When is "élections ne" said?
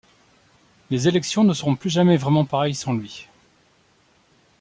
1.07-1.53